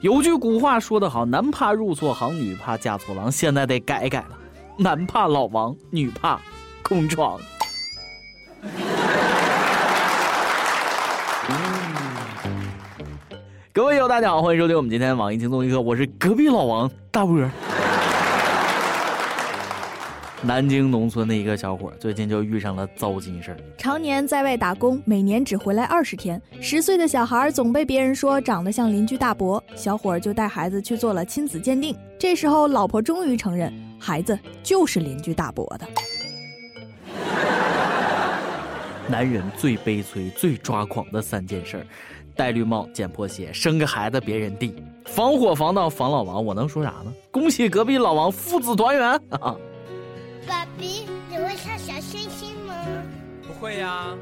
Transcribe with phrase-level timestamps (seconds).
[0.00, 3.30] 有句古话说得好，男怕入错行，女怕嫁错郎。
[3.30, 4.38] 现在得改改了，
[4.78, 6.40] 男怕老王，女怕
[6.82, 7.38] 空床。
[13.74, 17.38] 各位友，大家好，欢迎收听我们今天网易轻松一刻，我是隔壁老王大波。
[20.42, 23.58] 南京农村的一个小伙最近就遇上了糟心事儿。
[23.76, 26.40] 常年在外打工，每年只回来二十天。
[26.62, 31.94] 十岁的小孩总被别人说长得像邻居大伯，小伙就带孩子去做了亲子鉴定。
[32.18, 35.86] 这时候，老婆终于承认，孩子就是邻居大伯的。
[39.06, 41.86] 男人最悲催、最抓狂的三件事：
[42.34, 44.74] 戴绿帽、捡破鞋、生个孩子别人地。
[45.04, 47.12] 防火防盗防老王，我能说啥呢？
[47.30, 49.54] 恭喜隔壁老王父子团圆啊！
[50.46, 52.74] 爸比，你会唱小星星吗？
[53.46, 54.16] 不会呀。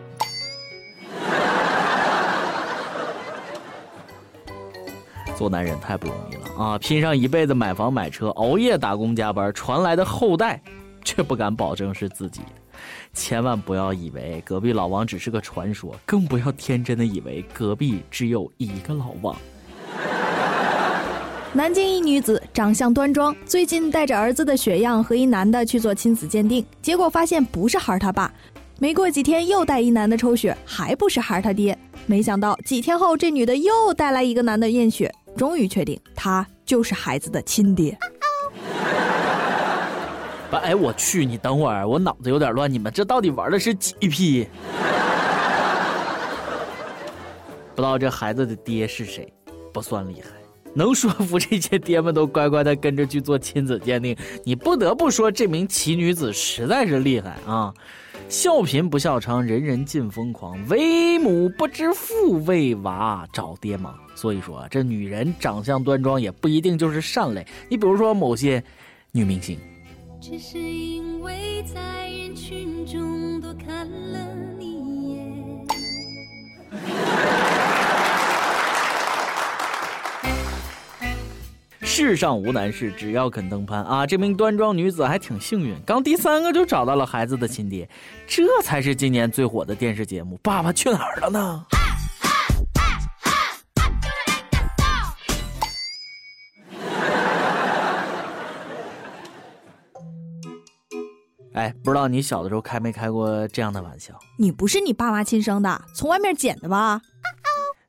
[5.36, 6.76] 做男人太不容易了啊！
[6.78, 10.60] 拼上一辈子买房买车，熬夜打工加班，传来的后代，
[11.04, 12.48] 却不敢保证是自己的。
[13.12, 19.36] 千万不要以为隔壁老王只是个传说，更不要天真的以为隔壁只有一个老王。
[21.58, 28.32] 南京一女子长相端庄，最近带着儿子的血样和一男的去做亲子鉴定，结果发现不是孩儿他爸。
[28.78, 31.76] 没过几天又带一男的抽血，还不是孩儿他爹。
[32.06, 37.98] 没想到几天后这女的又带来一个男的验血，终于确定他就是孩子的亲爹。
[40.52, 44.46] 哎，我去，你等会儿，我脑子有点乱，你们这到底玩的是几批？
[47.74, 49.32] 不知道这孩子的爹是谁，
[49.72, 50.37] 不算厉害。
[50.74, 57.72] 能说服这些爹们都乖乖的跟着去做亲子鉴定，你不得不说这名奇女子实在是厉害啊！
[58.28, 63.98] 笑贫不笑娼，人人尽疯狂，为母不知父，为娃找爹忙。
[64.14, 67.46] 所以说，这女人长相端庄也不一定就是善类。
[67.70, 68.62] 你比如说某些
[69.12, 69.58] 女明星。
[70.20, 74.18] 只是因为在人群中多看了
[82.00, 84.06] 世上无难事，只要肯登攀啊！
[84.06, 87.90] 这名端庄女子还挺幸运，刚第三个就找到了孩子的亲爹，
[88.24, 91.66] 这才是今年最火的电视节目《爸爸去哪儿了》呢？
[101.54, 104.14] 哎，不知道你小的时候开没开过这样的玩笑？
[104.38, 107.00] 你不是你爸妈亲生的，从外面捡的吧？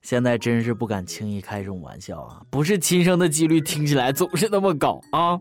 [0.10, 2.42] 现在真是不敢轻易开这种玩笑啊！
[2.50, 5.40] 不是亲生的几率听起来总是那么高啊！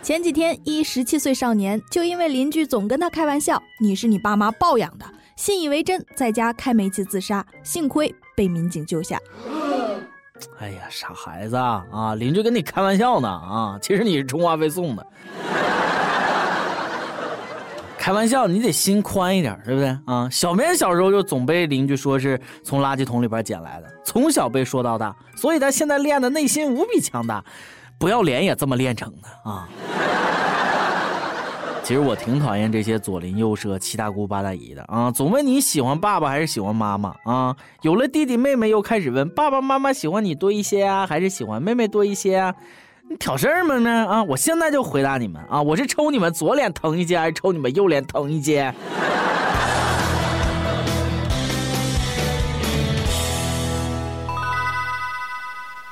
[0.00, 5.04] 前几天，一十七岁少年就因为邻居总跟他开玩笑“你是你爸妈抱养的”，
[5.34, 9.18] 信以为真，在家开煤气自杀，幸亏被民警救下。
[10.60, 12.14] 哎呀，傻孩子啊！
[12.16, 13.76] 邻居跟你开玩笑呢啊！
[13.82, 15.04] 其实你是充话费送的。
[18.02, 20.28] 开玩笑，你得心宽一点，对不对啊？
[20.28, 27.44] 小棉小时候就总被邻居说是从垃圾桶里边捡来的，从小被说到大，所以他现在练的内心无比强大，
[28.00, 29.68] 不要脸也这么练成的啊！
[31.84, 37.56] 其实我挺讨厌这些左邻右舍、七大姑八大姨的啊，总问你喜欢爸爸还是喜欢妈妈啊？
[37.82, 42.52] 有了弟弟妹妹又开始问爸爸妈妈喜欢你多一些啊，还是喜欢妹妹多一些啊？
[43.12, 44.06] 你挑事儿吗呢？
[44.06, 44.22] 啊！
[44.22, 45.60] 我现在就回答你们啊！
[45.60, 48.72] 我是抽你们左脸疼一截，还是抽你们右脸疼一截？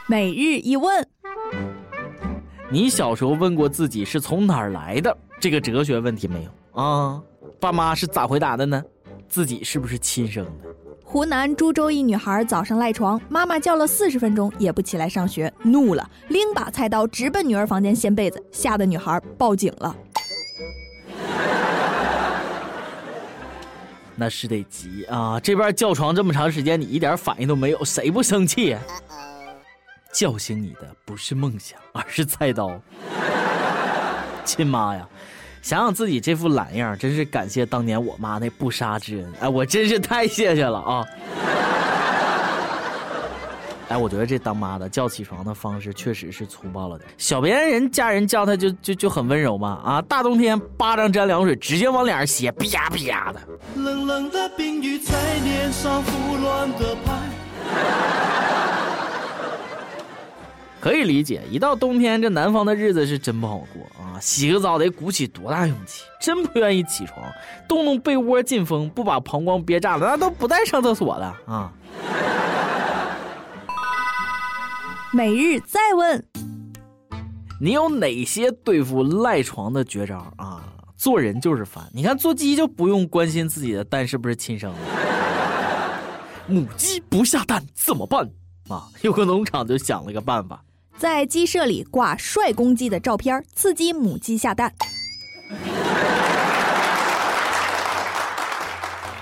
[0.07, 1.07] 每日一问：
[2.71, 7.23] 你小时候问过自己是从哪儿来的这个哲学问题没有啊？
[7.61, 8.83] 爸妈是咋回答的呢？
[9.29, 10.75] 自己是不是亲生的？
[11.11, 19.97] 湖南株洲一女孩早上赖床，妈妈叫了四十分钟也不起来上学，怒了，拎把菜刀直奔女儿房间掀被子，吓得女孩报警了。
[24.15, 25.41] 那是得急啊！
[25.41, 28.77] 这边叫床这么长时间，你一点反应都没有，谁不生气？
[30.13, 32.81] 叫醒你的不是梦想，而是菜刀。
[34.47, 35.09] 亲妈呀！
[35.63, 39.33] 想想自己这副懒样，真是感谢当年我妈那不杀之恩。
[39.41, 41.05] 哎，我真是太谢谢了啊！
[43.89, 47.11] 哎，我觉得这当妈的叫起床的方式确实是粗暴了点。
[47.19, 50.03] 小别人家人叫他就就就很温柔嘛啊！
[50.03, 53.41] 大冬天巴掌沾凉水，直接往脸上写，啪啪的。
[53.75, 55.13] 冷冷的冰雨在
[55.45, 58.50] 脸上胡乱的拍。
[60.81, 64.19] 可以理解，一到冬天，这南方的日子是真不好过啊！
[64.19, 67.19] 洗个澡得鼓起多大勇气，真不愿意起床，
[67.69, 71.71] 动动被窝进风，不把膀胱憋炸了，那都不带上厕所的啊！
[75.13, 76.25] 每日再问：
[77.61, 80.65] 你有哪些对付赖床的绝招啊？
[80.97, 84.79] 做人就是烦，你看做鸡就不用关心自己的蛋是不是亲生的，
[86.47, 88.31] 母鸡不下蛋怎么办
[88.69, 88.89] 啊？
[89.03, 90.63] 有个农场就想了个办法，
[91.01, 94.71] 在鸡舍里挂帅公鸡的照片，刺激母鸡下蛋。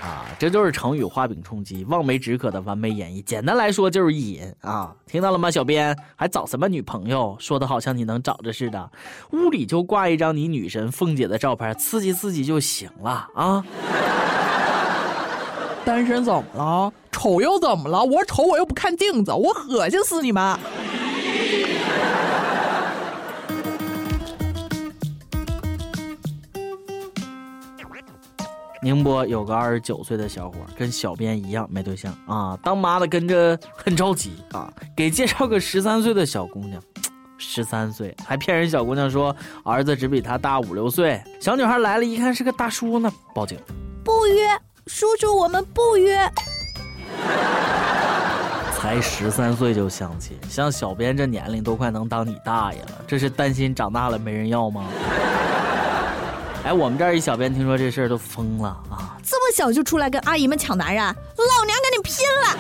[0.02, 3.22] 啊这就是成语画饼充饥、望梅止渴的完美演绎。
[3.22, 4.92] 简单来说就是意淫啊！
[5.06, 5.96] 听到了吗，小编？
[6.16, 7.36] 还找什么女朋友？
[7.38, 8.90] 说的好像你能找着似的。
[9.31, 13.64] 屋里就挂一张你女神凤姐的照片，刺激刺激就行了啊！
[15.84, 16.92] 单身怎么了？
[17.12, 18.02] 丑又怎么了？
[18.02, 20.58] 我丑我又不看镜子，我恶心死你们！
[28.80, 36.80] 宁波有个二十九岁的小伙，跟小编一样没对象啊，当妈的跟着很着急啊，给介绍个十三岁的小姑娘，
[37.38, 39.34] 十三岁还骗人小姑娘说
[39.64, 43.58] 儿子只比她大五六岁，小女孩来了一看是个大叔呢，报警，
[44.04, 44.48] 不约，
[44.86, 46.16] 叔叔我们不约，
[48.78, 54.84] 才十三岁就相亲，像小编这年龄都快能当你大爷了，这是担心长大了没人要吗？
[56.62, 59.19] 哎，我们这儿一小编听说这事儿都疯了啊！
[59.25, 62.56] 这么小就出来跟阿姨们抢男人，老娘跟你拼了！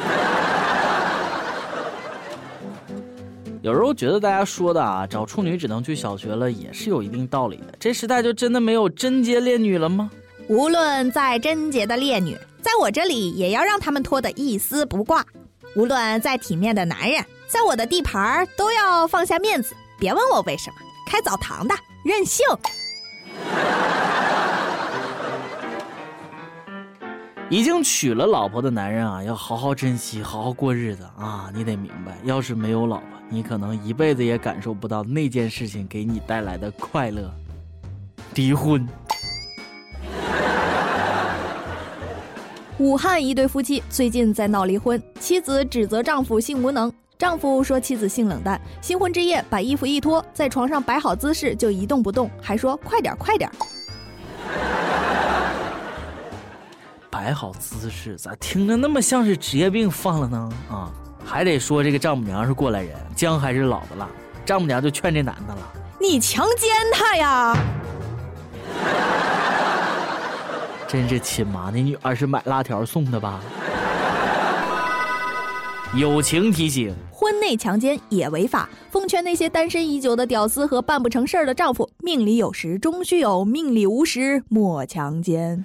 [3.62, 7.66] 有时候觉得大家说的啊，找处女只能去小学了，也是有一定道理的。
[7.78, 10.10] 这时代就真的没有贞洁烈女了吗？
[10.48, 15.22] 无论再贞洁的烈女，在我这里也要让他们脱得一丝不挂；
[15.78, 19.76] 无论再体面的男人，在我的地盘儿都要放下面子。
[19.96, 20.76] 别问我为什么，
[21.06, 22.44] 开澡堂的任性。
[27.48, 31.48] 已经娶了老婆的男人啊，要好好珍惜，好好过日子啊！
[31.54, 37.32] 你得明白，要是没有老婆，你可能一辈子也感受不到那件事情给你带来的快乐。
[38.34, 38.84] 离婚。
[42.78, 48.60] 武汉一对夫妻最近在闹离婚，妻子指责丈夫性无能，丈夫说妻子性冷淡。
[48.80, 53.50] 新婚之夜，把衣服一脱，在床上摆好姿势就一动不动，还说快点快点。
[57.10, 60.48] 摆好姿势，咋听着那么像是职业病犯了呢？
[60.70, 60.92] 啊，
[61.24, 64.08] 还得说这个丈母娘是过来人，姜还是老的辣。
[64.46, 65.60] 丈母娘就劝这男的了
[66.00, 67.56] ：“你强奸她呀！”
[70.88, 73.40] 真是亲妈，那女儿是买辣条送的吧？
[75.94, 78.68] 友情提醒：婚内强奸也违法。
[78.90, 85.62] 奉劝那些单身已久的屌丝和办不成事儿的丈夫，命里有时终须有，命里无时莫强奸。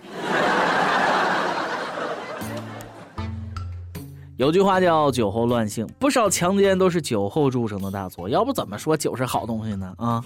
[4.36, 8.28] 有句话叫“酒后乱性”，不少强奸都是酒后铸成的大错。
[8.28, 9.94] 要不怎么说酒是好东西呢？
[9.98, 10.22] 啊！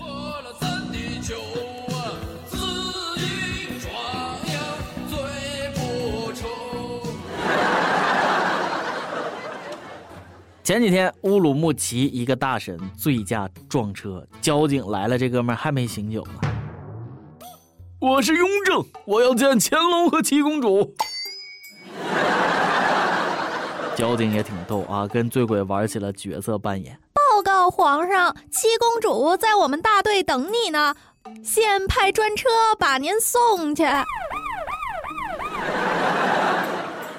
[10.68, 16.42] 前几天乌鲁木齐一个大神醉驾撞车，交警来了，这哥们还没醒酒呢。
[18.02, 20.94] 我是雍正，我要见乾隆和七公主。
[23.96, 27.00] 交警也挺逗啊，跟醉鬼玩起了角色扮演。
[27.14, 30.94] 报告皇上，七公主在我们大队等你呢，
[31.46, 33.86] 现派专车把您送去。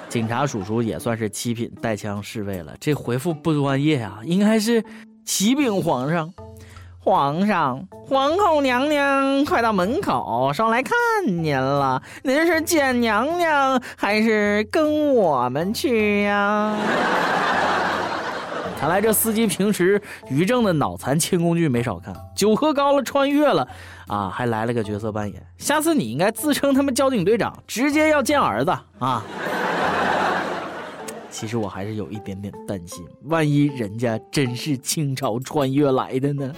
[0.09, 4.83] 警察叔叔也算是七品带枪侍卫了，这回复不专业啊，应该是
[5.23, 6.33] 启禀皇上。
[7.01, 10.93] 皇上，皇后娘娘快到门口，上来看
[11.25, 12.01] 您了。
[12.23, 16.75] 您是见娘娘，还是跟我们去呀？
[18.79, 23.67] 看来这司机平时于正的脑残轻工具没少看，酒喝高了穿越了，
[24.07, 25.41] 啊，还来了个角色扮演。
[25.57, 29.23] 下次你应该自称他们交警队长，直接要见儿子啊！
[31.31, 36.53] 其实我还是有一点点担心，万一人家真是清朝穿越来的呢？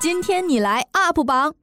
[0.00, 1.54] 今天你来 UP 榜，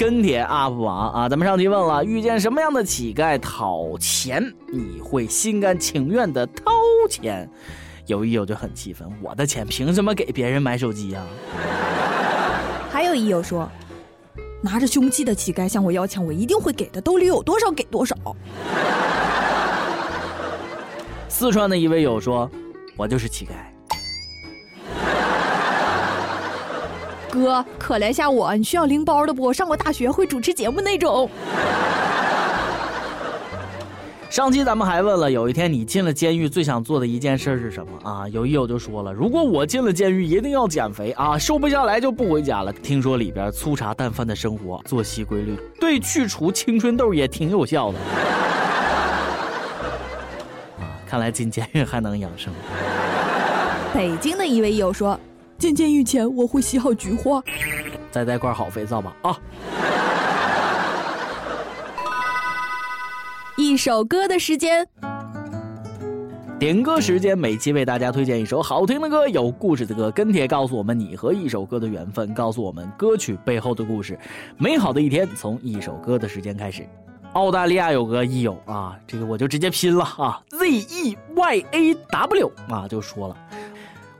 [0.00, 1.28] 跟帖 UP 榜啊！
[1.28, 4.42] 咱们上期问了，遇见什么样的乞丐讨钱，
[4.72, 6.72] 你会心甘情愿的掏
[7.10, 7.46] 钱？
[8.06, 11.22] 有一友就很气愤，我的钱凭什么给别人买手机呀？
[12.90, 13.70] 还有一友说，
[14.62, 18.16] 拿着凶器的乞丐向我要钱，我一定会给的，兜里有多少给多少。
[21.28, 22.50] 四川的一位友说，
[22.96, 23.50] 我就是乞丐。
[27.30, 29.52] 哥，可怜下我，你需要拎包的不？
[29.52, 31.30] 上过大学，会主持节目那种。
[34.28, 38.28] 上期咱们还问了，有一天你进了监狱，最想做的一件事是什么啊？
[38.28, 42.72] 有一友就说了，如果我进了监狱，一定要减肥啊，瘦不下来就不回家了。
[42.72, 47.98] 听说里边粗茶淡饭的生活，作息规律，对去除青春痘也挺有效的。
[50.78, 52.52] 啊，看来进监狱还能养生。
[53.92, 55.18] 北京的一位友说，
[55.60, 57.42] 进监狱前我会洗好菊花，
[58.10, 59.38] 再带块好肥皂吧啊。
[63.58, 64.88] 一首歌的时间，
[66.58, 74.18] 点歌时间，每期为大家推荐一首好听的歌，有故事的歌，跟帖告诉我们你和一首歌的缘分，告诉我们歌曲背后的故事。
[74.56, 76.88] 美好的一天从一首歌的时间开始。
[77.34, 83.36] 澳大利亚有个益友啊，这个我就直接拼了啊，Z E Y A W 啊，就说了，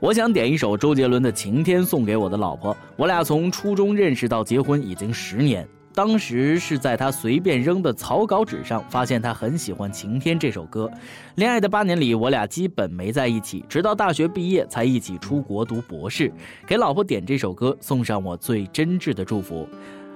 [0.01, 5.65] 我想点一首周杰伦的《晴天》送给我的老婆，我俩从初中认识到结婚已经十年。
[5.93, 10.89] 当时是在他随便扔的草稿纸上发现他很喜欢《晴天》这首歌。
[11.35, 16.33] 恋爱的八年里，我俩基本没在一起，直到大学毕业才一起出国读博士。
[16.65, 19.69] 给老婆点这首歌，送上我最真挚的祝福。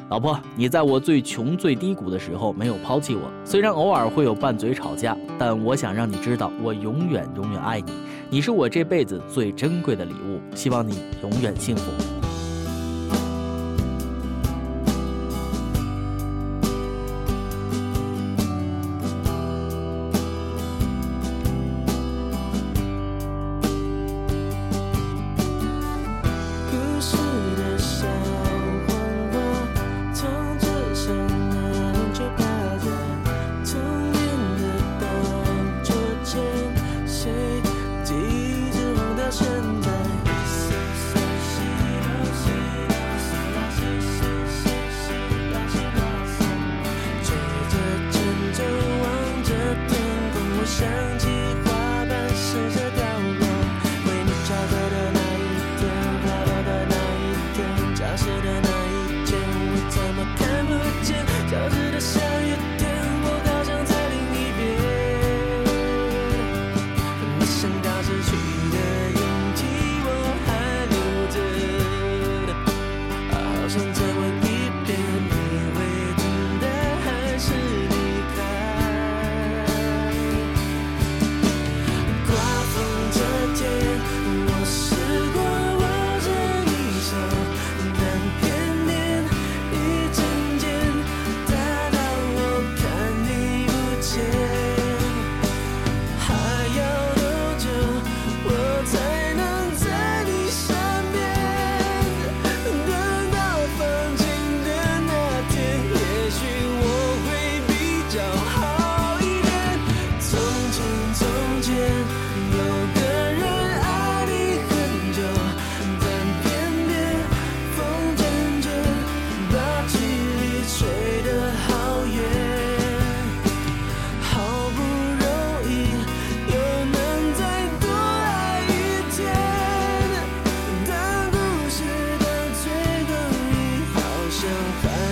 [0.09, 7.91] 老婆，你在我最穷最低谷的时候没有抛弃我，虽然偶尔会有拌嘴吵架，但我想让你知道，我永远永远爱你。
[8.35, 12.14] 你是我这辈子最珍贵的礼物，希望你永远幸福。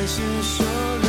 [0.03, 1.02] 还是说。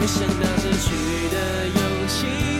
[0.00, 2.57] 没想到失去的勇气。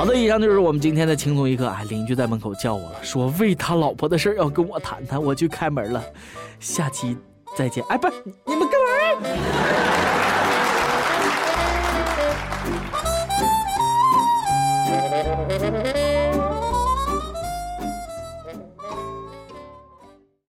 [0.00, 1.66] 好的，以上就是我们今天的轻松一刻。
[1.66, 6.02] 啊，邻居在门口叫我了，说为他老婆的事要跟我谈谈，我去开门了。
[6.58, 7.14] 下期
[7.54, 7.84] 再见。
[7.90, 8.14] 哎，不是
[8.46, 8.69] 你们。